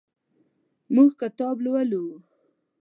موږ 0.93 1.09
کتاب 1.21 1.55
لولو. 1.65 2.03